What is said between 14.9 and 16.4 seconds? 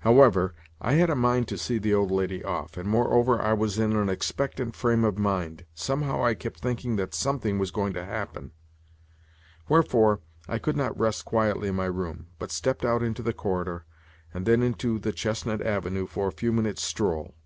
the Chestnut Avenue for a